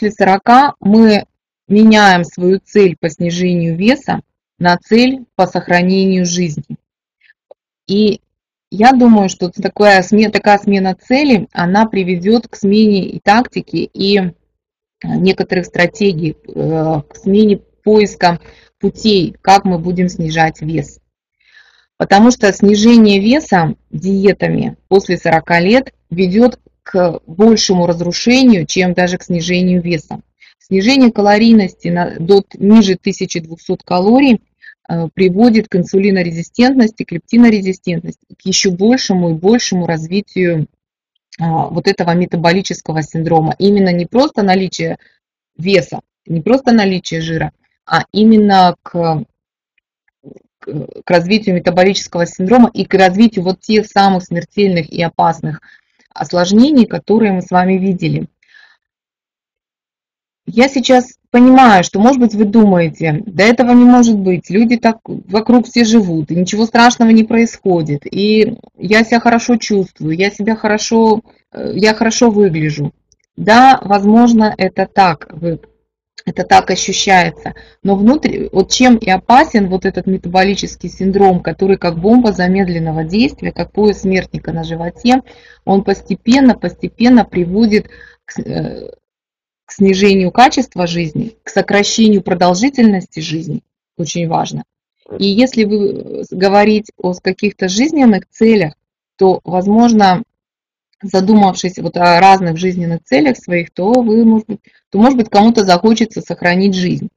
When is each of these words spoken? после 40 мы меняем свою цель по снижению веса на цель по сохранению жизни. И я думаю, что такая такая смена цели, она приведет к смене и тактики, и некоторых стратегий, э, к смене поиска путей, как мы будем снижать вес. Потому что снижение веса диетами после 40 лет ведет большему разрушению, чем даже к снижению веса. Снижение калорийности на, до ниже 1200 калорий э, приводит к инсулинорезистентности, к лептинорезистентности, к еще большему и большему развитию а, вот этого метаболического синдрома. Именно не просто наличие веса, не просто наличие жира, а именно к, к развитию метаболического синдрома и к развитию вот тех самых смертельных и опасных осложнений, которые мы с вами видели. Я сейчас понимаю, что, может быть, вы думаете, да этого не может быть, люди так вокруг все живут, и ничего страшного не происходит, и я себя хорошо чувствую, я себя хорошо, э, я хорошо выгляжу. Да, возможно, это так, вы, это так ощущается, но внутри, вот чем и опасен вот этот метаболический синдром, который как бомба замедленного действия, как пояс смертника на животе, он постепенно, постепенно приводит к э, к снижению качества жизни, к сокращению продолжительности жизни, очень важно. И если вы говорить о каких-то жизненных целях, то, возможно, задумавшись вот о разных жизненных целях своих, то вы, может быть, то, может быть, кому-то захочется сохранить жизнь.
после 0.00 0.12
40 0.12 0.76
мы 0.80 1.26
меняем 1.68 2.24
свою 2.24 2.58
цель 2.64 2.96
по 2.98 3.10
снижению 3.10 3.76
веса 3.76 4.20
на 4.58 4.78
цель 4.78 5.26
по 5.36 5.46
сохранению 5.46 6.24
жизни. 6.24 6.76
И 7.86 8.20
я 8.70 8.92
думаю, 8.92 9.28
что 9.28 9.50
такая 9.50 10.02
такая 10.30 10.58
смена 10.58 10.94
цели, 10.94 11.48
она 11.52 11.86
приведет 11.86 12.48
к 12.48 12.56
смене 12.56 13.08
и 13.08 13.20
тактики, 13.20 13.90
и 13.92 14.32
некоторых 15.02 15.66
стратегий, 15.66 16.36
э, 16.48 17.02
к 17.06 17.16
смене 17.16 17.58
поиска 17.58 18.40
путей, 18.78 19.36
как 19.42 19.64
мы 19.64 19.78
будем 19.78 20.08
снижать 20.08 20.62
вес. 20.62 20.98
Потому 21.98 22.30
что 22.30 22.50
снижение 22.52 23.20
веса 23.20 23.74
диетами 23.90 24.76
после 24.88 25.18
40 25.18 25.60
лет 25.60 25.94
ведет 26.08 26.58
большему 27.26 27.86
разрушению, 27.86 28.66
чем 28.66 28.94
даже 28.94 29.18
к 29.18 29.22
снижению 29.22 29.82
веса. 29.82 30.20
Снижение 30.58 31.10
калорийности 31.10 31.88
на, 31.88 32.16
до 32.18 32.44
ниже 32.54 32.94
1200 32.94 33.78
калорий 33.84 34.40
э, 34.88 35.08
приводит 35.12 35.68
к 35.68 35.76
инсулинорезистентности, 35.76 37.04
к 37.04 37.12
лептинорезистентности, 37.12 38.26
к 38.38 38.46
еще 38.46 38.70
большему 38.70 39.30
и 39.30 39.34
большему 39.34 39.86
развитию 39.86 40.68
а, 41.40 41.68
вот 41.68 41.88
этого 41.88 42.12
метаболического 42.14 43.02
синдрома. 43.02 43.54
Именно 43.58 43.92
не 43.92 44.06
просто 44.06 44.42
наличие 44.42 44.98
веса, 45.56 46.00
не 46.26 46.40
просто 46.40 46.72
наличие 46.72 47.20
жира, 47.20 47.52
а 47.86 48.04
именно 48.12 48.76
к, 48.82 49.24
к 50.60 51.10
развитию 51.10 51.54
метаболического 51.54 52.26
синдрома 52.26 52.70
и 52.72 52.84
к 52.84 52.94
развитию 52.94 53.44
вот 53.44 53.60
тех 53.60 53.86
самых 53.86 54.24
смертельных 54.24 54.90
и 54.90 55.02
опасных 55.02 55.60
осложнений, 56.20 56.86
которые 56.86 57.32
мы 57.32 57.42
с 57.42 57.50
вами 57.50 57.74
видели. 57.74 58.26
Я 60.46 60.68
сейчас 60.68 61.14
понимаю, 61.30 61.84
что, 61.84 62.00
может 62.00 62.20
быть, 62.20 62.34
вы 62.34 62.44
думаете, 62.44 63.22
да 63.26 63.44
этого 63.44 63.70
не 63.72 63.84
может 63.84 64.18
быть, 64.18 64.50
люди 64.50 64.76
так 64.76 64.98
вокруг 65.04 65.66
все 65.66 65.84
живут, 65.84 66.30
и 66.30 66.34
ничего 66.34 66.66
страшного 66.66 67.10
не 67.10 67.24
происходит, 67.24 68.02
и 68.04 68.56
я 68.76 69.04
себя 69.04 69.20
хорошо 69.20 69.56
чувствую, 69.56 70.16
я 70.16 70.30
себя 70.30 70.56
хорошо, 70.56 71.20
э, 71.52 71.72
я 71.76 71.94
хорошо 71.94 72.30
выгляжу. 72.30 72.92
Да, 73.36 73.80
возможно, 73.82 74.52
это 74.58 74.88
так, 74.92 75.28
вы, 75.30 75.60
это 76.30 76.44
так 76.44 76.70
ощущается, 76.70 77.54
но 77.82 77.96
внутри, 77.96 78.48
вот 78.52 78.70
чем 78.70 78.96
и 78.96 79.10
опасен 79.10 79.68
вот 79.68 79.84
этот 79.84 80.06
метаболический 80.06 80.88
синдром, 80.88 81.40
который 81.40 81.76
как 81.76 81.98
бомба 81.98 82.32
замедленного 82.32 83.04
действия, 83.04 83.52
как 83.52 83.72
пояс 83.72 84.00
смертника 84.00 84.52
на 84.52 84.64
животе, 84.64 85.22
он 85.64 85.84
постепенно, 85.84 86.54
постепенно 86.54 87.24
приводит 87.24 87.88
к 88.24 88.38
э, 88.40 88.90
к 89.70 89.72
снижению 89.72 90.32
качества 90.32 90.88
жизни, 90.88 91.36
к 91.44 91.48
сокращению 91.48 92.22
продолжительности 92.22 93.20
жизни, 93.20 93.62
очень 93.96 94.26
важно. 94.26 94.64
И 95.16 95.26
если 95.26 95.62
вы 95.62 96.24
говорить 96.32 96.90
о 96.96 97.14
каких-то 97.14 97.68
жизненных 97.68 98.28
целях, 98.28 98.74
то, 99.16 99.40
возможно, 99.44 100.24
задумавшись 101.02 101.78
вот 101.78 101.96
о 101.96 102.20
разных 102.20 102.56
жизненных 102.56 103.04
целях 103.04 103.36
своих, 103.36 103.70
то 103.72 103.92
вы, 103.92 104.24
может 104.24 104.46
быть, 104.48 104.60
то, 104.90 104.98
может 104.98 105.16
быть, 105.18 105.28
кому-то 105.28 105.64
захочется 105.64 106.20
сохранить 106.22 106.74
жизнь. 106.74 107.10